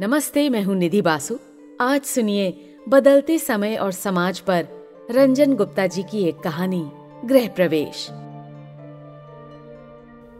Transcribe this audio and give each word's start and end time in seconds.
नमस्ते, 0.00 0.48
मैं 0.48 0.62
हूँ 0.62 0.74
निधि 0.76 1.00
बासु। 1.02 1.38
आज 1.80 2.02
सुनिए 2.02 2.76
बदलते 2.88 3.38
समय 3.38 3.76
और 3.76 3.92
समाज 3.92 4.40
पर 4.40 4.66
रंजन 5.10 5.54
गुप्ता 5.54 5.86
जी 5.86 6.02
की 6.02 6.24
एक 6.24 6.38
कहानी, 6.38 6.90
गृह 7.24 7.48
प्रवेश। 7.48 8.02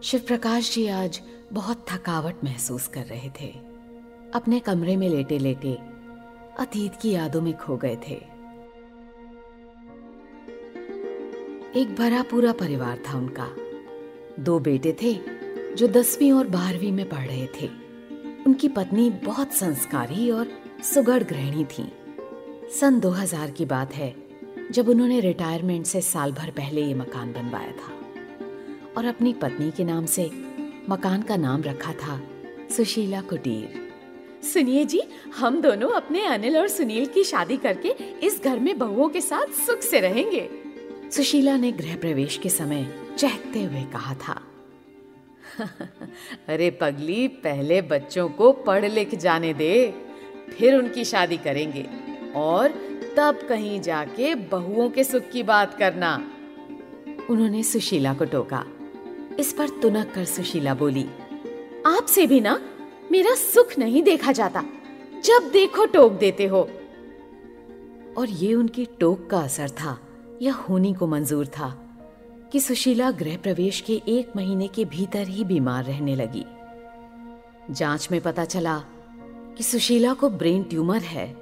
शिव 0.07 0.21
प्रकाश 0.27 0.75
जी 0.75 0.87
आज 0.89 1.21
बहुत 1.53 1.87
थकावट 1.89 2.45
महसूस 2.45 2.89
कर 2.89 3.05
रहे 3.05 3.31
थे। 3.41 3.49
अपने 4.35 4.59
कमरे 4.61 4.97
में 4.97 5.09
लेटे 5.09 5.39
लेटे 5.39 5.73
अतीत 6.59 6.97
की 7.03 7.11
यादों 7.11 7.43
में 7.43 7.57
खो 7.57 7.77
गए 7.77 7.97
थे। 8.09 8.21
एक 11.81 11.97
भरा 11.99 12.23
पूरा 12.23 12.53
परिवार 12.53 12.99
था 13.09 13.19
उनका। 13.19 13.49
दो 14.43 14.59
बेटे 14.59 14.97
थे 15.03 15.15
जो 15.75 15.89
दसवीं 15.89 16.33
और 16.33 16.47
बारहवीं 16.47 16.93
में 16.93 17.09
पढ़ 17.09 17.27
रहे 17.27 17.47
थे। 17.47 17.86
उनकी 18.57 18.69
पत्नी 18.69 19.09
बहुत 19.11 19.53
संस्कारी 19.53 20.31
और 20.31 20.49
सुगढ़ 20.85 21.23
गृहिणी 21.23 21.65
थी। 21.65 21.83
सन 22.73 23.01
2000 23.01 23.51
की 23.51 23.65
बात 23.65 23.95
है, 23.95 24.15
जब 24.71 24.89
उन्होंने 24.89 25.19
रिटायरमेंट 25.21 25.87
से 25.87 26.01
साल 26.01 26.33
भर 26.33 26.51
पहले 26.51 26.83
ये 26.83 26.95
मकान 26.95 27.33
बनवाया 27.33 27.73
था 27.73 27.93
और 28.97 29.05
अपनी 29.05 29.33
पत्नी 29.33 29.71
के 29.71 29.85
नाम 29.85 30.07
से 30.07 30.31
मकान 30.89 31.23
का 31.23 31.37
नाम 31.37 31.63
रखा 31.63 31.93
था 31.93 32.21
सुशीला 32.77 33.21
कुटीर। 33.21 33.91
सुनिए 34.53 34.85
जी, 34.85 35.03
हम 35.37 35.61
दोनों 35.61 35.91
अपने 35.91 36.27
अनिल 36.27 36.59
और 36.59 36.69
सुनील 36.69 37.07
की 37.07 37.25
शादी 37.25 37.57
करके 37.57 37.95
इस 38.27 38.43
घर 38.45 38.59
में 38.59 38.79
बहुओं 38.79 39.09
के 39.09 39.21
साथ 39.21 39.47
सुख 39.67 39.81
से 39.83 40.01
रहेंगे। 40.01 40.49
सुशीला 41.13 41.57
ने 41.57 41.73
गृह 41.73 41.97
प्रवेश 41.97 42.37
के 42.37 42.49
समय 42.49 42.93
चहकते 43.19 43.65
हुए 43.65 43.85
कहा 43.93 44.15
था 44.15 44.43
अरे 46.49 46.71
पगली, 46.71 47.29
पहले 47.29 47.83
बच्चों 47.83 48.29
को 48.29 48.53
पढ़ 48.53 48.85
लिख 48.85 49.15
जाने 49.15 49.55
दे, 49.55 49.95
फिर 50.59 50.75
उनकी 50.75 51.05
शादी 51.05 51.37
करेंगे। 51.37 51.89
और 52.37 52.69
तब 53.17 53.39
कहीं 53.49 53.81
जाके 53.81 54.35
बहुओं 54.35 54.91
के 54.91 55.05
सुख 55.05 55.23
की 55.23 55.43
बात 55.43 55.75
करना। 55.79 56.17
उन्होंने 57.31 57.63
सुशीला 57.63 58.15
को 58.15 58.25
टोका। 58.25 58.65
इस 59.39 59.53
पर 59.53 59.69
तुनक 59.69 60.13
कर 60.15 60.25
सुशीला 60.25 60.75
बोली, 60.75 61.07
आपसे 61.87 62.27
भी 62.27 62.41
ना, 62.41 62.61
मेरा 63.13 63.35
सुख 63.35 63.79
नहीं 63.79 64.03
देखा 64.03 64.33
जाता। 64.33 64.65
जब 65.25 65.51
देखो, 65.53 65.85
टोक 65.87 66.13
देते 66.13 66.47
हो। 66.47 66.71
और 68.19 68.29
ये 68.29 68.55
उनकी 68.55 68.87
टोक 69.01 69.31
का 69.31 69.39
असर 69.39 69.71
था, 69.71 69.99
या 70.43 70.53
होनी 70.53 70.95
को 70.95 71.07
मंजूर 71.07 71.47
था। 71.47 71.86
कि 72.53 72.61
सुशीला 72.61 73.11
गृह 73.11 73.37
प्रवेश 73.37 73.81
के 73.81 74.03
एक 74.09 74.33
महीने 74.37 74.69
के 74.69 74.85
भीतर 74.85 75.29
ही 75.29 75.45
बीमार 75.45 75.85
रहने 75.85 76.17
लगी। 76.17 76.45
जाँच 77.71 78.09
में 78.13 78.21
पता 78.21 78.45
चला 78.45 78.79
कि 79.57 79.63
सुशीला 79.63 80.15
को 80.15 80.31
ब्रेन 80.31 80.63
ट्यूमर 80.63 81.03
है। 81.03 81.37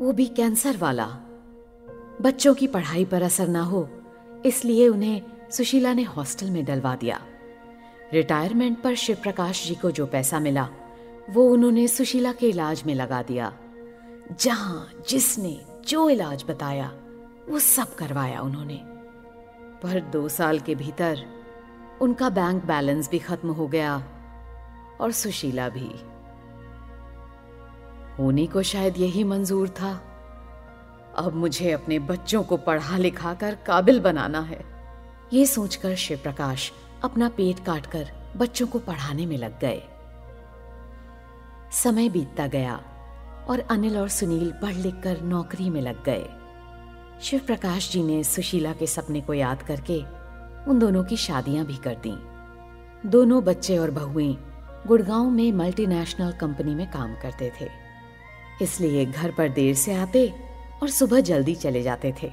वो 0.00 0.12
भी 0.12 0.26
कैंसर 0.26 0.76
वाला। 0.76 1.06
बच्चों 2.20 2.54
की 2.54 2.66
पढ़ाई 2.66 3.04
पर 3.04 3.22
असर 3.22 3.48
ना 3.48 3.62
हो, 3.62 3.88
इसलिए 4.46 4.88
उन्हें 4.88 5.22
सुशीला 5.50 5.94
ने 5.94 6.02
हॉस्टल 6.02 6.50
में 6.50 6.64
डलवा 6.64 6.96
दिया। 6.96 7.20
रिटायरमेंट 8.12 8.82
पर 8.82 8.94
शिव 8.94 9.16
प्रकाश 9.22 9.68
जी 9.68 9.74
को 9.74 9.90
जो 9.90 10.06
पैसा 10.06 10.40
मिला, 10.40 10.68
वो 11.30 11.50
उन्होंने 11.50 11.88
सुशीला 11.88 12.32
के 12.32 12.48
इलाज 12.48 12.82
में 12.86 12.94
लगा 12.94 13.22
दिया। 13.22 13.58
जहाँ, 14.40 14.90
जिसने 15.08 15.60
जो 15.86 16.10
इलाज 16.10 16.44
बताया, 16.48 16.92
वो 17.48 17.58
सब 17.58 17.94
करवाया 17.94 18.40
उन्होंने। 18.40 18.93
पर 19.82 20.00
दो 20.00 20.28
साल 20.28 20.58
के 20.58 20.74
भीतर 20.74 21.24
उनका 22.00 22.28
बैंक 22.30 22.64
बैलेंस 22.64 23.10
भी 23.10 23.18
खत्म 23.18 23.48
हो 23.48 23.66
गया 23.66 23.96
और 25.00 25.12
सुशीला 25.12 25.68
भी। 25.68 25.88
होनी 28.18 28.46
को 28.46 28.62
शायद 28.62 28.98
यही 28.98 29.24
मंजूर 29.24 29.68
था। 29.68 29.92
अब 31.18 31.32
मुझे 31.34 31.72
अपने 31.72 31.98
बच्चों 31.98 32.42
को 32.42 32.56
पढ़ा 32.56 32.96
लिखा 32.96 33.34
कर 33.34 33.54
काबिल 33.54 34.00
बनाना 34.00 34.40
है। 34.40 34.64
ये 35.32 35.46
सोचकर 35.46 35.94
शिव 35.94 36.18
प्रकाश 36.22 36.72
अपना 37.04 37.28
पेट 37.28 37.64
काटकर 37.64 38.10
बच्चों 38.36 38.66
को 38.66 38.78
पढ़ाने 38.78 39.26
में 39.26 39.36
लग 39.38 39.60
गए। 39.60 39.82
समय 41.72 42.08
बीतता 42.08 42.46
गया 42.46 42.76
और 43.48 43.60
अनिल 43.60 43.98
और 43.98 44.08
सुनील 44.08 44.52
पढ़ 44.62 44.74
लिख 44.74 44.94
कर 44.94 45.20
नौकरी 45.20 45.70
में 45.70 45.80
लग 45.82 46.04
गए। 46.04 46.24
शिव 47.22 47.40
प्रकाश 47.46 47.92
जी 47.92 48.02
ने 48.02 48.24
सुशीला 48.24 48.72
के 48.72 48.86
सपने 48.86 49.20
को 49.20 49.34
याद 49.34 49.62
करके 49.62 49.98
उन 50.70 50.78
दोनों 50.78 51.04
की 51.04 51.16
शादियाँ 51.16 51.66
भी 51.66 51.76
कर 51.76 51.94
दी। 52.06 53.08
दोनों 53.08 53.44
बच्चे 53.44 53.78
और 53.78 53.90
बहुएँ 53.90 54.36
गुड़गांव 54.86 55.30
में 55.30 55.52
मल्टीनेशनल 55.52 56.32
कंपनी 56.32 56.74
में 56.74 56.90
काम 56.90 57.14
करते 57.14 57.52
थे। 57.60 57.68
इसलिए 58.62 59.06
घर 59.06 59.30
पर 59.30 59.48
देर 59.48 59.74
से 59.74 59.94
आते 59.94 60.32
और 60.82 60.88
सुबह 60.88 61.20
जल्दी 61.20 61.54
चले 61.54 61.82
जाते 61.82 62.14
थे। 62.22 62.32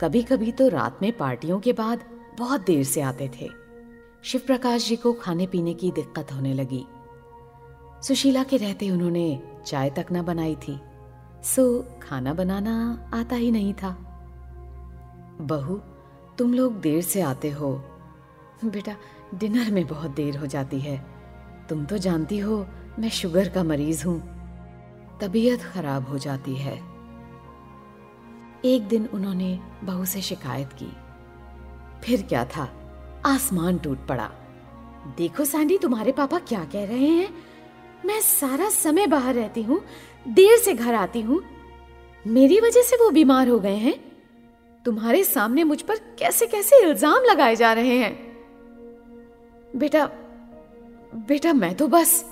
कभी 0.00 0.22
कभी 0.22 0.52
तो 0.52 0.68
रात 0.68 0.98
में 1.02 1.16
पार्टियों 1.16 1.60
के 1.60 1.72
बाद 1.72 2.00
बहुत 2.38 2.60
देर 2.60 2.84
से 2.84 3.00
आते 3.00 3.30
थे। 3.40 3.48
शिव 4.24 4.40
प्रकाश 4.46 4.88
जी 4.88 4.96
को 4.96 5.12
खाने 5.12 5.46
पीने 5.46 5.74
की 5.74 5.90
दिक्कत 5.90 6.32
होने 6.32 6.54
लगी। 6.54 6.84
सुशीला 8.02 8.42
के 8.42 8.56
रहते 8.56 8.90
उन्होंने 8.90 9.42
चाय 9.66 9.90
तक 9.90 10.06
न 10.12 10.22
बनाई 10.22 10.54
थी। 10.54 10.80
सो 11.44 11.84
खाना 12.02 12.34
बनाना 12.34 13.06
आता 13.14 13.36
ही 13.36 13.50
नहीं 13.50 13.74
था। 13.74 13.90
बहू, 15.40 15.74
तुम 16.38 16.54
लोग 16.54 16.80
देर 16.80 17.02
से 17.02 17.20
आते 17.20 17.50
हो। 17.50 17.72
बेटा, 18.64 18.96
डिनर 19.34 19.70
में 19.70 19.86
बहुत 19.86 20.10
देर 20.10 20.36
हो 20.36 20.46
जाती 20.46 20.80
है। 20.80 21.06
तुम 21.68 21.84
तो 21.84 21.98
जानती 21.98 22.38
हो, 22.38 22.66
मैं 22.98 23.08
शुगर 23.08 23.48
का 23.48 23.64
मरीज़ 23.64 24.06
हूँ। 24.06 24.20
तबीयत 25.20 25.62
खराब 25.62 26.08
हो 26.08 26.18
जाती 26.18 26.56
है। 26.56 26.76
एक 28.64 28.88
दिन 28.88 29.06
उन्होंने 29.06 29.60
बहू 29.84 30.04
से 30.04 30.20
शिकायत 30.20 30.72
की। 30.72 30.92
फिर 32.04 32.22
क्या 32.22 32.44
था? 32.44 32.68
आसमान 33.26 33.78
टूट 33.78 34.06
पड़ा। 34.06 34.30
देखो, 35.18 35.44
सैंडी, 35.44 35.78
तुम्हारे 35.78 36.12
पापा 36.12 36.38
क्या 36.38 36.64
कह 36.64 36.84
रहे 36.84 37.06
हैं? 37.06 37.34
मैं 38.04 38.20
सारा 38.20 38.68
समय 38.68 39.06
बाहर 39.06 39.34
रहती 39.34 39.62
हूँ। 39.62 39.80
देर 40.26 40.58
से 40.58 40.74
घर 40.74 40.94
आती 40.94 41.20
हूँ। 41.20 41.42
मेरी 42.24 42.60
वजह 42.60 42.82
से 42.82 42.96
वो 42.96 43.10
बीमार 43.10 43.48
हो 43.48 43.58
गए 43.58 43.76
हैं। 43.76 43.94
तुम्हारे 44.84 45.24
सामने 45.24 45.64
मुझ 45.64 45.80
पर 45.82 45.96
कैसे 46.18 46.46
कैसे 46.46 46.82
इल्ज़ाम 46.82 47.24
लगाए 47.24 47.56
जा 47.56 47.72
रहे 47.72 47.96
हैं? 47.98 48.12
बेटा 49.76 50.06
बेटा 51.28 51.52
मैं 51.52 51.74
तो 51.74 51.88
बस। 51.88 52.24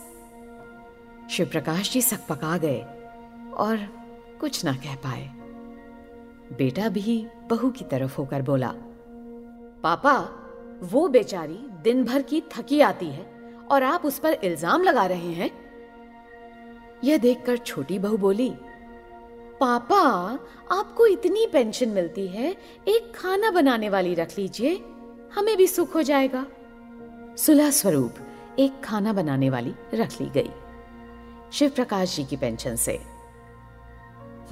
शिव 1.31 1.47
प्रकाश 1.47 1.93
जी 1.93 2.03
सकपका 2.03 2.57
गए 2.59 2.81
और 3.57 3.77
कुछ 4.41 4.65
ना 4.65 4.73
कह 4.75 4.95
पाए। 4.95 5.31
बेटा 6.59 6.89
भी 6.89 7.27
बहू 7.51 7.71
की 7.71 7.85
तरफ़ 7.85 8.17
होकर 8.17 8.43
बोला, 8.43 8.73
पापा, 9.83 10.19
वो 10.83 11.09
बेचारी 11.09 11.59
दिन 11.83 12.05
भर 12.05 12.23
की 12.23 12.43
थकी 12.53 12.81
आती 12.81 13.07
है 13.07 13.27
और 13.71 13.83
आप 13.83 14.05
उस 14.05 14.19
पर 14.19 14.33
इल्ज़ाम 14.35 14.83
लगा 14.83 15.07
रहे 15.07 15.33
हैं। 15.33 15.51
यह 17.05 17.19
देखकर 17.19 17.57
छोटी 17.57 17.99
बहू 17.99 18.17
बोली, 18.17 18.51
पापा, 19.61 20.03
आपको 20.71 21.07
इतनी 21.07 21.47
पेंशन 21.47 21.89
मिलती 21.89 22.27
है, 22.27 22.57
एक 22.89 23.13
खाना 23.17 23.51
बनाने 23.51 23.89
वाली 23.89 24.15
रख 24.15 24.39
लीजिए, 24.39 24.75
हमें 25.35 25.57
भी 25.57 25.67
सुख 25.67 25.95
हो 25.95 26.03
जाएगा। 26.03 26.47
सुलह 27.39 27.71
स्वरूप 27.71 28.15
एक 28.59 28.81
खाना 28.85 29.13
बनाने 29.13 29.51
वाली 29.51 29.75
रख 29.95 30.21
ली 30.21 30.29
गई 30.29 30.51
शिव 31.53 31.71
प्रकाश 31.71 32.17
जी 32.17 32.25
की 32.25 32.37
पेंशन 32.37 32.77
से। 32.77 33.01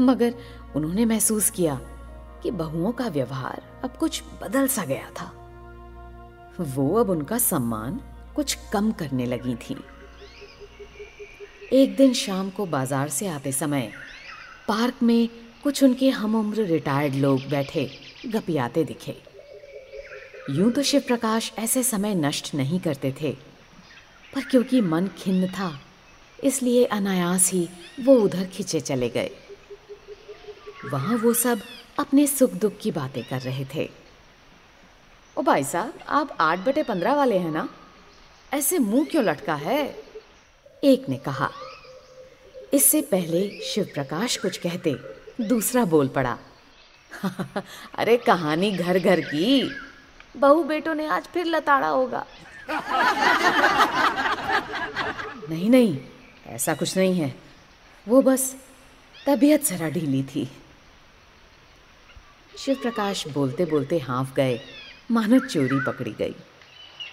मगर 0.00 0.34
उन्होंने 0.77 1.05
महसूस 1.05 1.50
किया 1.50 1.81
कि 2.43 2.50
बहुओं 2.50 2.93
का 2.93 3.09
व्यवहार 3.09 3.62
अब 3.84 3.97
कुछ 3.97 4.22
बदल 4.43 4.66
सा 4.66 4.84
गया 4.84 5.10
था। 5.10 5.33
वो 6.60 6.94
अब 6.94 7.10
उनका 7.10 7.39
सम्मान 7.39 8.00
कुछ 8.37 8.59
कम 8.72 8.93
करने 8.93 9.27
लगी 9.27 9.55
थी। 9.55 9.77
एक 11.73 11.95
दिन 11.97 12.13
शाम 12.15 12.49
को 12.51 12.65
बाज़ार 12.67 13.09
से 13.09 13.27
आते 13.28 13.51
समय 13.53 13.91
पार्क 14.69 15.03
में 15.03 15.28
कुछ 15.63 15.83
उनके 15.84 16.09
हम 16.11 16.34
उम्र 16.34 16.65
रिटायर्ड 16.67 17.15
लोग 17.15 17.41
बैठे, 17.51 17.89
गपियाते 18.27 18.84
दिखे। 18.84 19.17
यूँ 20.51 20.71
तो 20.72 20.83
शिव 20.83 21.03
प्रकाश 21.07 21.53
ऐसे 21.59 21.83
समय 21.83 22.15
नष्ट 22.15 22.55
नहीं 22.55 22.81
करते 22.81 23.15
थे, 23.21 23.33
पर 24.33 24.45
क्योंकि 24.45 24.81
मन 24.81 25.09
खिन्न 25.19 25.49
था, 25.49 25.72
इसलिए 26.39 26.84
अनायास 26.89 27.51
ही 27.53 27.69
वो 28.01 28.15
उधर 28.16 28.47
खिंचे 28.47 28.81
चले 28.81 29.09
गए। 29.09 29.31
वहाँ 30.84 31.19
वो 31.19 31.34
सब 31.34 31.61
अपने 31.99 32.27
सुख 32.27 32.53
दुख 32.53 32.78
की 32.78 32.91
बातें 32.91 33.23
कर 33.25 33.41
रहे 33.41 33.65
थे। 33.75 33.89
ओ 35.37 35.43
भाई 35.43 35.65
साहब, 35.65 35.99
आप 36.09 36.37
आठ 36.41 36.59
बटे 36.59 36.83
पंद्रह 36.83 37.15
वाले 37.15 37.39
हैं 37.39 37.51
ना? 37.51 37.69
ऐसे 38.53 38.78
मुँह 38.81 39.05
क्यों 39.11 39.25
लटका 39.25 39.55
है? 39.57 40.09
एक 40.84 41.09
ने 41.09 41.16
कहा, 41.16 41.50
इससे 42.74 43.00
पहले 43.00 43.60
शिव 43.60 43.84
प्रकाश 43.84 44.36
कुछ 44.36 44.56
कहते, 44.56 44.97
दूसरा 45.41 45.84
बोल 45.84 46.09
पड़ा। 46.09 46.38
अरे 47.94 48.16
कहानी 48.16 48.71
घर 48.71 48.98
घर 48.98 49.21
की। 49.21 49.71
बहू 50.36 50.65
बेटों 50.65 50.94
ने 50.94 51.06
आज 51.06 51.24
फिर 51.24 51.47
लताड़ा 51.47 51.88
होगा। 51.88 52.27
नहीं 55.50 55.71
नहीं, 55.71 55.98
ऐसा 56.47 56.74
कुछ 56.74 56.97
नहीं 56.97 57.15
है। 57.15 57.34
वो 58.09 58.22
बस 58.22 58.56
तबीयत 59.27 59.66
जरा 59.66 59.88
ढीली 59.88 60.22
थी। 60.22 60.50
शिव 62.59 62.74
प्रकाश 62.74 63.28
बोलते 63.28 63.65
बोलते 63.65 63.98
हाँफ 63.98 64.34
गए 64.34 64.60
मानो 65.10 65.38
चोरी 65.38 65.80
पकड़ी 65.86 66.12
गई 66.12 66.34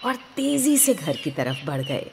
और 0.06 0.16
तेज़ी 0.16 0.78
से 0.78 0.94
घर 0.94 1.16
की 1.16 1.32
तरफ़ 1.32 1.66
बढ़ 1.66 1.82
गए। 1.82 2.12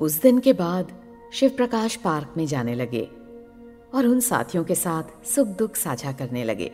उस 0.00 0.20
दिन 0.22 0.38
के 0.38 0.52
बाद 0.52 0.92
शिव 1.32 1.50
प्रकाश 1.50 1.96
पार्क 1.96 2.34
में 2.36 2.44
जाने 2.46 2.74
लगे 2.74 3.02
और 3.94 4.06
उन 4.06 4.20
साथियों 4.20 4.64
के 4.64 4.74
साथ 4.74 5.26
सुख 5.26 5.48
दुख 5.48 5.76
साझा 5.76 6.12
करने 6.12 6.44
लगे। 6.44 6.70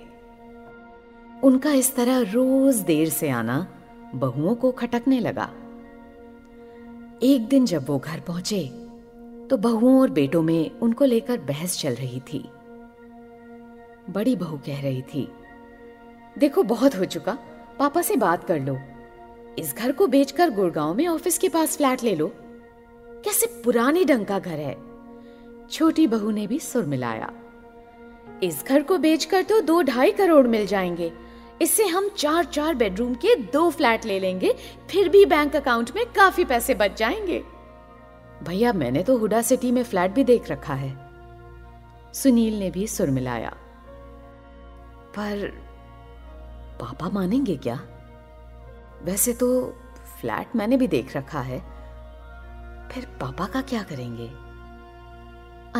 उनका 1.44 1.72
इस 1.72 1.94
तरह 1.96 2.20
रोज 2.32 2.76
देर 2.82 3.08
से 3.08 3.30
आना 3.30 3.66
बहुओं 4.14 4.54
को 4.54 4.70
खटकने 4.72 5.20
लगा। 5.20 5.50
एक 7.22 7.46
दिन 7.48 7.66
जब 7.66 7.86
वो 7.88 7.98
घर 7.98 8.20
पहुँचे 8.20 8.62
तो 9.50 9.56
बहुओं 9.56 10.00
और 10.00 10.10
बेटों 10.10 10.42
में 10.42 10.70
उनको 10.80 11.04
लेकर 11.04 11.40
बहस 11.40 11.78
चल 11.78 11.94
रही 11.94 12.20
थी। 12.20 12.44
बड़ी 14.10 14.36
बहू 14.36 14.56
कह 14.66 14.80
रही 14.82 15.02
थी, 15.04 15.28
देखो, 16.38 16.62
बहुत 16.62 16.96
हो 16.98 17.04
चुका, 17.04 17.38
पापा 17.78 18.02
से 18.02 18.16
बात 18.16 18.44
कर 18.44 18.60
लो। 18.60 18.78
इस 19.58 19.74
घर 19.74 19.92
को 19.92 20.06
बेचकर 20.06 20.50
गुड़गांव 20.50 20.94
में 20.94 21.06
ऑफ़िस 21.08 21.38
के 21.38 21.48
पास 21.48 21.76
फ्लैट 21.76 22.02
ले 22.02 22.14
लो। 22.14 22.32
कैसे 23.26 23.46
पुराने 23.46 24.04
ढंग 24.04 24.26
का 24.26 24.38
घर 24.38 24.58
है? 24.58 24.76
छोटी 25.70 26.06
बहू 26.06 26.30
ने 26.30 26.46
भी 26.46 26.58
सुर 26.58 26.84
मिलाया। 26.84 27.32
इस 28.42 28.64
घर 28.68 28.82
को 28.82 28.98
बेचकर 28.98 29.42
तो 29.42 29.60
दो 29.60 29.82
ढाई 29.82 30.12
करोड़ 30.12 30.46
मिल 30.46 30.66
जाएँगे। 30.66 31.12
इससे 31.62 31.86
हम 31.86 32.08
चार 32.08 32.44
चार 32.44 32.74
बेडरूम 32.74 33.14
के 33.14 33.36
दो 33.36 33.70
फ्लैट 33.70 34.04
ले 34.04 34.20
लेंगे, 34.20 34.54
फिर 34.90 35.08
भी 35.08 35.26
बैंक 35.26 35.56
अकाउंट 35.56 35.90
में 35.96 36.06
काफ़ी 36.06 36.44
पैसे 36.44 36.74
बच 36.74 36.96
जाएँगे। 36.96 37.44
भैया, 38.42 38.72
मैंने 38.72 39.02
तो 39.02 39.18
हुडा 39.18 39.42
सिटी 39.42 39.72
में 39.72 39.82
फ्लैट 39.82 40.10
भी 40.10 40.24
देख 40.24 40.50
रखा 40.50 40.74
है। 40.74 41.10
सुनील 42.14 42.58
ने 42.58 42.70
भी 42.70 42.86
सुर 42.86 43.10
मिलाया। 43.10 43.50
पर 45.16 45.48
पापा 46.80 47.08
मानेंगे 47.08 47.56
क्या? 47.56 47.80
वैसे 49.02 49.32
तो 49.32 49.74
फ्लैट 50.20 50.56
मैंने 50.56 50.76
भी 50.76 50.86
देख 50.86 51.16
रखा 51.16 51.40
है। 51.40 51.75
फिर 52.92 53.04
पापा 53.20 53.46
का 53.46 53.60
क्या 53.60 53.82
करेंगे? 53.82 54.28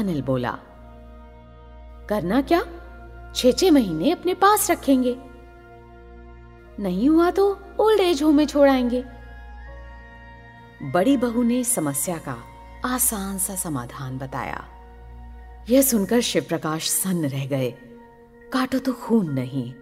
अनिल 0.01 0.23
बोला, 0.23 0.59
करना 2.09 2.43
क्या? 2.43 2.63
छह 3.35 3.53
छह 3.53 3.71
महीने 3.71 4.11
अपने 4.11 4.35
पास 4.35 4.71
रखेंगे। 4.71 5.17
नहीं 6.81 7.09
हुआ 7.09 7.31
तो 7.31 7.61
ओल्ड 7.81 8.01
एज 8.01 8.23
होम 8.23 8.37
में 8.37 8.47
छोड़ाएँगे। 8.47 9.05
बड़ी 10.83 11.17
बहू 11.17 11.43
ने 11.43 11.65
समस्या 11.65 12.19
का 12.19 12.37
आसान 12.85 13.39
सा 13.39 13.55
समाधान 13.55 14.19
बताया। 14.19 14.65
यह 15.71 15.83
सुनकर 15.83 16.21
शिव 16.21 16.45
प्रकाश 16.49 16.91
सन्न 16.91 17.27
रह 17.27 17.47
गए। 17.47 17.71
काटो 18.53 18.79
तो 18.79 18.93
खून 18.93 19.31
नहीं। 19.31 19.75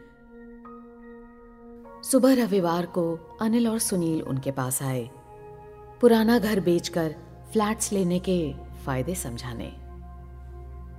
सुबह 2.03 2.45
रविवार 2.45 2.87
को 2.87 3.37
अनिल 3.41 3.69
और 3.69 3.79
सुनील 3.79 4.23
उनके 4.23 4.51
पास 4.51 4.83
आए। 4.83 5.11
पुराना 6.05 6.39
घर 6.39 6.61
बेचकर 6.61 7.15
फ्लैट्स 7.53 7.93
लेने 7.93 8.19
के 8.19 8.55
फ़ायदे 8.85 9.15
समझाने। 9.15 9.69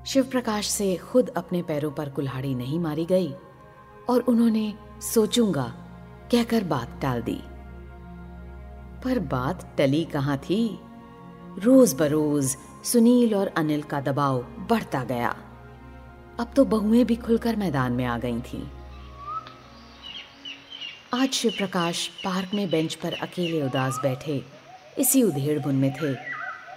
शिव 0.06 0.24
प्रकाश 0.24 0.68
से 0.68 0.96
खुद 0.96 1.30
अपने 1.30 1.62
पैरों 1.62 1.92
पर 1.92 2.10
कुल्हाड़ी 2.10 2.56
नहीं 2.56 2.80
मारी 2.80 3.06
गई 3.06 3.34
और 4.10 4.20
उन्होंने 4.22 4.74
सोचूँगा, 5.14 5.64
कहकर 6.32 6.64
बात 6.64 7.00
टाल 7.02 7.22
दी। 7.22 7.40
पर 9.04 9.20
बात 9.20 9.76
टली 9.78 10.06
कहाँ 10.06 10.38
थी? 10.38 10.80
रोज 11.60 11.94
बरोज 11.94 12.56
सुनील 12.84 13.36
और 13.36 13.48
अनिल 13.48 13.82
का 13.82 14.02
दबाव 14.02 14.42
बढ़ता 14.70 15.04
गया। 15.04 15.36
अब 16.40 16.54
तो 16.56 16.66
बहुएँ 16.66 17.04
भी 17.04 17.16
खुलकर 17.16 17.56
मैदान 17.56 17.92
में 17.92 18.06
आ 18.06 18.18
गई 18.18 18.40
थीं। 18.40 18.68
आज 21.14 21.30
शिव 21.30 21.52
प्रकाश 21.58 22.08
पार्क 22.08 22.52
में 22.54 22.70
बेंच 22.70 22.96
पर 22.96 23.14
अकेले 23.14 23.62
उदास 23.62 24.00
बैठे 24.04 24.55
इसी 25.00 25.24
उधेड़ 25.24 25.60
बुन 25.60 25.76
में 25.76 25.94
थे 25.94 26.14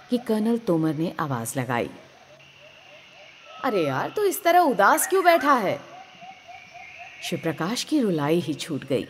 कि 0.09 0.17
कर्नल 0.17 0.57
तोमर 0.57 0.95
ने 0.95 1.13
आवाज़ 1.19 1.59
लगाई। 1.59 1.89
अरे 3.63 3.85
यार, 3.85 4.13
तू 4.15 4.23
इस 4.23 4.43
तरह 4.43 4.59
उदास 4.59 5.07
क्यों 5.07 5.23
बैठा 5.23 5.53
है? 5.53 5.81
शिव 7.23 7.39
प्रकाश 7.39 7.83
की 7.83 7.99
रुलाई 7.99 8.39
ही 8.39 8.53
छूट 8.53 8.85
गई 8.85 9.05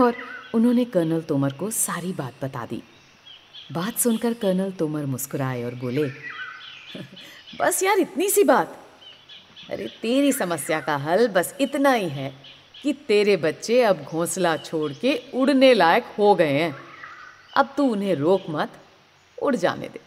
और 0.00 0.14
उन्होंने 0.54 0.84
कर्नल 0.84 1.20
तोमर 1.20 1.52
को 1.52 1.70
सारी 1.70 2.12
बात 2.12 2.34
बता 2.42 2.66
दी। 2.66 2.82
बात 3.72 3.98
सुनकर 3.98 4.34
कर्नल 4.34 4.70
तोमर 4.70 5.06
मुस्कुराए 5.06 5.62
और 5.62 5.74
बोले, 5.74 6.10
बस 7.60 7.82
यार, 7.82 7.98
इतनी 7.98 8.28
सी 8.28 8.44
बात। 8.44 8.78
अरे, 9.70 9.86
तेरी 10.02 10.32
समस्या 10.32 10.80
का 10.80 10.96
हल 10.96 11.28
बस 11.28 11.54
इतना 11.60 11.92
ही 11.92 12.08
है 12.08 12.34
कि 12.82 12.92
तेरे 12.92 13.36
बच्चे 13.36 13.82
अब 13.82 14.02
घोंसला 14.02 14.56
छोड़ 14.56 14.92
के 14.92 15.22
उड़ने 15.34 15.74
लायक 15.74 16.04
हो 16.18 16.34
गए 16.34 16.52
हैं। 16.52 16.91
अब 17.56 17.74
तू 17.76 17.84
उन्हें 17.84 18.14
रोक 18.14 18.42
मत, 18.50 18.72
उड़ 19.42 19.56
जाने 19.56 19.88
दे। 19.88 20.00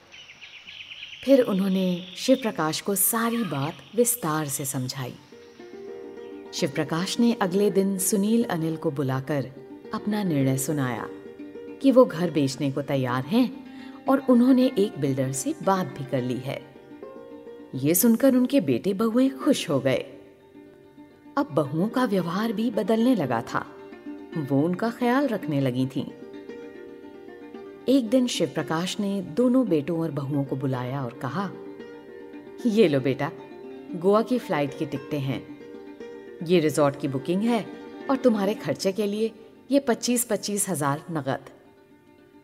फिर 1.26 1.42
उन्होंने 1.42 2.06
शिव 2.18 2.38
प्रकाश 2.42 2.82
को 2.82 2.96
सारी 2.96 3.44
बात 3.44 3.74
विस्तार 3.96 4.48
से 4.48 4.66
समझाई। 4.66 5.14
शिव 6.54 6.72
प्रकाश 6.76 7.20
ने 7.20 7.34
अगले 7.34 7.72
दिन 7.72 8.00
सुनील 8.00 8.44
अनिल 8.44 8.76
को 8.76 8.92
बुलाकर 8.92 9.52
अपना 9.94 10.24
निर्णय 10.24 10.58
सुनाया 10.58 11.10
कि 11.82 11.92
वो 11.92 12.06
घर 12.06 12.32
बेचने 12.32 12.72
को 12.72 12.82
तैयार 12.82 13.24
हैं 13.24 13.66
और 14.10 14.20
उन्होंने 14.30 14.72
एक 14.78 15.00
बिल्डर 15.00 15.32
से 15.32 15.56
बात 15.64 15.86
भी 15.86 16.04
कर 16.04 16.22
ली 16.22 16.38
है। 16.38 16.76
ये 17.76 17.96
सुनकर 17.96 18.36
उनके 18.36 18.62
बेटे 18.62 18.94
बहुएँ 18.94 19.30
खुश 19.30 19.70
हो 19.70 19.80
गए। 19.80 20.06
अब 21.38 21.48
बहुओं 21.52 21.90
का 21.90 22.06
व्यवहार 22.06 22.54
भी 22.54 22.72
बदलने 22.72 23.16
लगा 23.16 23.42
था। 23.42 23.66
वो 24.38 24.62
उनका 24.62 24.90
ख्याल 24.90 25.28
रखने 25.28 25.62
लगी 25.62 25.86
थीं। 25.86 26.25
एक 27.88 28.08
दिन 28.10 28.28
शिव 28.28 28.52
प्रकाश 28.54 28.96
ने 29.00 29.10
दोनों 29.38 29.68
बेटों 29.68 30.00
और 30.02 30.12
बहुओं 30.12 30.44
को 30.44 30.56
बुलाया 30.56 31.04
और 31.04 31.14
कहा, 31.22 31.50
ये 32.66 32.88
लो 32.88 33.00
बेटा, 33.00 33.30
गोवा 33.96 34.22
की 34.22 34.38
फ़्लाइट 34.38 34.78
की 34.78 34.86
टिकटें 34.86 35.20
हैं। 35.20 35.42
ये 36.44 36.60
रिजॉर्ट 36.60 37.00
की 37.00 37.08
बुकिंग 37.08 37.42
है 37.42 37.64
और 38.10 38.18
तुम्हारे 38.18 38.54
खर्चे 38.56 38.92
के 38.92 39.06
लिए 39.06 39.32
ये 39.72 39.80
पच्चीस 39.80 40.24
पच्चीस 40.26 40.68
हज़ार 40.70 41.04
नगद। 41.12 41.50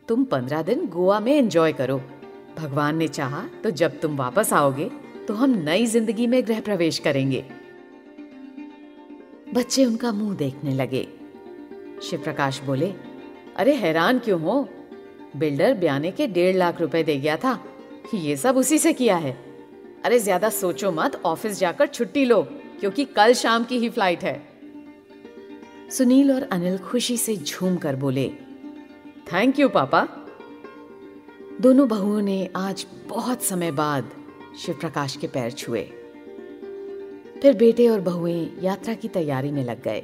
तुम 0.07 0.23
पंद्रह 0.23 0.61
दिन 0.61 0.85
गोवा 0.87 1.19
में 1.19 1.33
एंजॉय 1.33 1.73
करो। 1.73 1.97
भगवान 2.57 2.97
ने 2.97 3.07
चाहा 3.07 3.43
तो 3.63 3.71
जब 3.71 3.99
तुम 3.99 4.17
वापस 4.17 4.51
आओगे 4.53 4.89
तो 5.27 5.33
हम 5.33 5.55
नई 5.59 5.85
ज़िंदगी 5.85 6.27
में 6.27 6.41
गृह 6.47 6.61
प्रवेश 6.61 6.99
करेंगे। 6.99 7.43
बच्चे 9.53 9.85
उनका 9.85 10.11
मुँह 10.11 10.35
देखने 10.35 10.73
लगे। 10.73 11.03
शिव 12.03 12.21
प्रकाश 12.23 12.61
बोले, 12.61 12.93
अरे 13.57 13.75
हैरान 13.75 14.19
क्यों 14.19 14.39
हो? 14.41 14.67
बिल्डर 15.33 15.73
ब्याने 15.73 16.11
के 16.11 16.27
डेढ़ 16.27 16.55
लाख 16.55 16.81
रुपए 16.81 17.03
दे 17.03 17.17
गया 17.17 17.37
था 17.37 17.59
ये 18.15 18.35
सब 18.37 18.57
उसी 18.57 18.77
से 18.77 18.93
किया 18.93 19.15
है। 19.17 19.31
अरे 20.05 20.17
ज़्यादा 20.19 20.49
सोचो 20.49 20.91
मत, 20.91 21.21
ऑफ़िस 21.25 21.59
जाकर 21.59 21.87
छुट्टी 21.87 22.23
लो, 22.25 22.41
क्योंकि 22.79 23.05
कल 23.07 23.33
शाम 23.33 23.63
की 23.63 23.77
ही 23.77 23.89
फ़्लाइट 23.89 24.23
है। 24.23 24.41
सुनील 25.89 26.31
और 26.31 26.43
अनिल 26.43 26.77
खुशी 26.79 27.17
से 27.17 27.35
झूम 27.35 27.77
कर 27.77 27.95
बोले, 27.95 28.27
थैंक 29.33 29.59
यू, 29.59 29.69
पापा। 29.69 30.07
दोनों 31.61 31.87
बहुओं 31.87 32.21
ने 32.21 32.49
आज 32.55 32.85
बहुत 33.07 33.43
समय 33.43 33.71
बाद 33.71 34.11
शिव 34.59 34.75
प्रकाश 34.79 35.15
के 35.15 35.27
पैर 35.27 35.51
छुए। 35.51 35.81
फिर 37.41 37.57
बेटे 37.57 37.87
और 37.87 37.99
बहुएँ 38.01 38.59
यात्रा 38.61 38.93
की 38.93 39.07
तैयारी 39.07 39.51
में 39.51 39.63
लग 39.63 39.83
गए। 39.83 40.03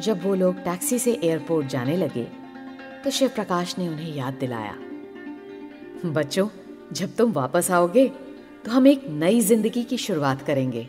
जब 0.00 0.22
वो 0.22 0.34
लोग 0.34 0.64
टैक्सी 0.64 0.98
से 0.98 1.12
एयरपोर्ट 1.14 1.66
जाने 1.66 1.96
लगे 1.96 2.26
तो 3.06 3.10
शिव 3.10 3.28
प्रकाश 3.28 3.74
ने 3.78 3.86
उन्हें 3.88 4.14
याद 4.14 4.34
दिलाया। 4.34 4.72
बच्चों, 6.06 6.48
जब 6.92 7.14
तुम 7.16 7.32
वापस 7.32 7.70
आओगे 7.70 8.06
तो 8.64 8.70
हम 8.70 8.86
एक 8.86 9.04
नई 9.10 9.40
ज़िंदगी 9.40 9.82
की 9.84 9.98
शुरुआत 9.98 10.42
करेंगे। 10.42 10.82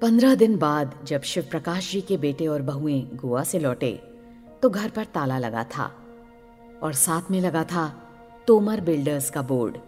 पंद्रह 0.00 0.34
दिन 0.34 0.56
बाद 0.58 0.94
जब 1.06 1.22
शिव 1.22 1.46
प्रकाश 1.50 1.90
जी 1.92 2.00
के 2.00 2.16
बेटे 2.16 2.46
और 2.46 2.62
बहुएँ 2.62 3.02
गोवा 3.14 3.44
से 3.44 3.58
लौटे 3.58 3.92
तो 4.62 4.70
घर 4.70 4.88
पर 4.90 5.04
ताला 5.04 5.38
लगा 5.38 5.64
था 5.76 5.90
और 6.82 6.92
साथ 6.92 7.30
में 7.30 7.40
लगा 7.40 7.64
था 7.64 7.88
तोमर 8.46 8.80
बिल्डर्स 8.80 9.30
का 9.30 9.42
बोर्ड, 9.42 9.78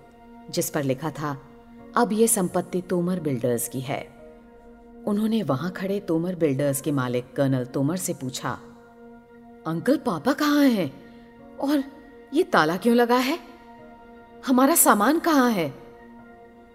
जिस 0.50 0.70
पर 0.70 0.82
लिखा 0.82 1.10
था, 1.12 1.36
अब 1.96 2.12
यह 2.12 2.26
संपत्ति 2.26 2.82
तोमर 2.82 3.20
बिल्डर्स 3.20 3.68
की 3.68 3.80
है। 3.80 4.06
उन्होंने 5.06 5.42
वहाँ 5.44 5.72
खड़े 5.72 6.00
तोमर 6.00 6.34
बिल्डर्स 6.34 6.80
के 6.80 6.92
मालिक 6.92 7.34
कर्नल 7.36 7.64
तोमर 7.64 7.96
से 7.96 8.14
पूछा 8.14 8.58
अंकल 9.66 9.96
पापा 9.96 10.32
कहाँ 10.32 10.64
हैं? 10.64 10.92
और 11.56 11.84
ये 12.34 12.42
ताला 12.42 12.76
क्यों 12.76 12.96
लगा 12.96 13.16
है? 13.16 13.38
हमारा 14.46 14.74
सामान 14.74 15.18
कहाँ 15.18 15.50
है? 15.50 15.68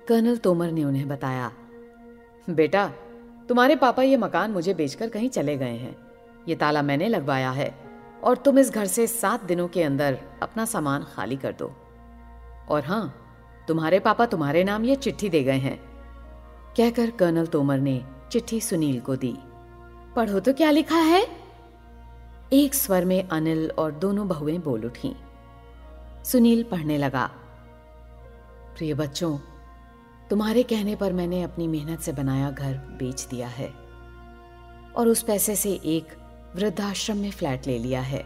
कर्नल 0.08 0.38
तोमर 0.38 0.72
ने 0.72 0.84
उन्हें 0.84 1.08
बताया, 1.08 1.52
बेटा, 2.50 2.88
तुम्हारे 3.50 3.76
पापा 3.76 4.04
ये 4.04 4.18
मकान 4.18 4.52
मुझे 4.52 4.74
बेचकर 4.74 5.10
कहीं 5.10 5.30
चले 5.30 5.58
गए 5.58 5.76
हैं। 5.76 5.96
ये 6.48 6.56
ताला 6.56 6.82
मैंने 6.82 7.08
लगवाया 7.08 7.52
है 7.52 7.74
और 8.24 8.38
तुम 8.38 8.60
इस 8.60 8.72
घर 8.72 8.86
से 8.86 9.08
सात 9.08 9.44
दिनों 9.44 9.68
के 9.68 9.84
अंदर 9.84 10.20
अपना 10.42 10.66
सामान 10.66 11.06
खाली 11.16 11.38
कर 11.38 11.52
दो। 11.52 11.72
और 12.70 12.84
हाँ, 12.86 13.14
तुम्हारे 13.68 14.00
पापा 14.00 14.26
तुम्हारे 14.26 14.64
नाम 14.64 14.86
ये 14.86 14.96
चिट्ठी 14.96 15.30
दे 15.30 15.44
गए 15.44 15.58
हैं। 15.58 15.78
कहकर 16.78 17.12
कर्नल 17.12 17.46
तोमर 17.46 17.80
ने 17.80 18.04
चिट्ठी 18.32 18.62
सुनील 18.62 19.00
को 19.00 19.16
दी। 19.16 19.38
पढ़ो 20.16 20.40
तो 20.40 20.54
क्या 20.54 20.72
लिखा 20.72 20.98
है? 20.98 21.41
एक 22.54 22.74
स्वर 22.76 23.06
में 23.06 23.28
अनिल 23.30 23.70
और 23.72 23.92
दोनों 23.92 24.28
बहुएँ 24.28 24.58
बोल 24.58 24.86
उठी। 24.86 25.14
सुनील 26.26 26.64
पढ़ने 26.64 26.98
लगा, 26.98 27.26
प्रिय 28.78 28.94
बच्चों, 28.94 29.38
तुम्हारे 30.30 30.64
कहने 30.64 30.96
पर 30.96 31.14
मैंने 31.14 31.42
अपनी 31.44 31.68
मेहनत 31.68 32.00
से 32.00 32.14
बनाया 32.14 32.52
घर 32.52 32.74
बेच 32.74 33.26
दिया 33.32 33.48
है 33.48 33.68
और 34.96 35.08
उस 35.08 35.22
पैसे 35.24 35.56
से 35.56 35.72
एक 35.72 36.08
वृद्धाश्रम 36.56 37.18
में 37.18 37.32
फ्लैट 37.32 37.68
ले 37.68 37.80
लिया 37.80 38.02
है। 38.02 38.24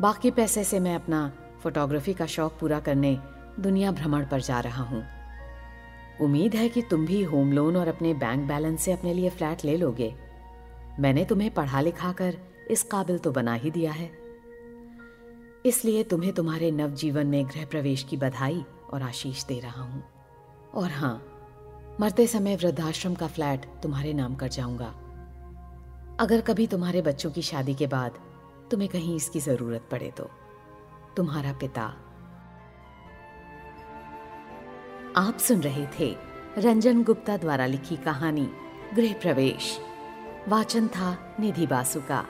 बाकी 0.00 0.30
पैसे 0.30 0.64
से 0.64 0.80
मैं 0.80 0.94
अपना 0.94 1.30
फोटोग्राफी 1.62 2.14
का 2.14 2.26
शौक 2.26 2.58
पूरा 2.60 2.80
करने 2.80 3.18
दुनिया 3.60 3.92
भ्रमण 3.92 4.26
पर 4.26 4.40
जा 4.40 4.60
रहा 4.60 4.82
हूँ। 4.82 5.04
उम्मीद 6.20 6.54
है 6.54 6.68
कि 6.68 6.82
तुम 6.82 7.06
भी 7.06 7.22
होम 7.22 7.52
लोन 7.52 7.76
और 7.76 7.88
अपने 7.88 8.14
बैंक 8.14 8.48
बैलेंस 8.48 8.80
से 8.80 8.92
अपने 8.92 9.14
लिए 9.14 9.30
फ्लैट 9.30 9.64
ले 9.64 9.76
लोगे। 9.76 10.14
मैंने 11.00 11.24
तुम्हें 11.24 11.54
पढ़ा 11.54 11.80
लिखा 11.80 12.12
कर 12.12 12.36
इस 12.70 12.82
काबिल 12.82 13.18
तो 13.18 13.30
बना 13.32 13.54
ही 13.54 13.70
दिया 13.70 13.92
है। 13.92 14.10
इसलिए 15.66 16.02
तुम्हें 16.04 16.32
तुम्हारे 16.32 16.70
नवजीवन 16.70 17.26
में 17.26 17.46
गृह 17.46 17.64
प्रवेश 17.66 18.02
की 18.02 18.16
बधाई 18.16 18.64
और 18.92 19.02
आशीष 19.02 19.44
दे 19.44 19.58
रहा 19.60 19.82
हूँ। 19.82 20.02
और 20.74 20.90
हाँ, 20.90 21.22
मरते 22.00 22.26
समय 22.26 22.56
वृद्धाश्रम 22.56 23.14
का 23.14 23.26
फ्लैट 23.26 23.66
तुम्हारे 23.82 24.12
नाम 24.12 24.34
कर 24.34 24.48
जाऊँगा। 24.48 24.92
अगर 26.20 26.40
कभी 26.40 26.66
तुम्हारे 26.66 27.02
बच्चों 27.02 27.30
की 27.30 27.42
शादी 27.42 27.74
के 27.74 27.86
बाद 27.86 28.18
तुम्हें 28.70 28.88
कहीं 28.90 29.16
इसकी 29.16 29.40
ज़रूरत 29.40 29.88
पड़े 29.90 30.10
तो 30.10 30.30
तुम्हारा 31.16 31.52
पिता। 31.52 31.82
आप 35.16 35.38
सुन 35.38 35.60
रहे 35.60 35.86
थे 35.98 36.14
रंजन 36.58 37.02
गुप्ता 37.02 37.36
द्वारा 37.36 37.66
लिखी 37.66 37.96
कहानी 37.96 38.48
गृह 38.94 39.12
प्रवेश 39.12 39.78
वाचन 40.48 40.88
था 40.88 41.36
निधि 41.40 41.66
बासु 41.66 42.00
का 42.00 42.24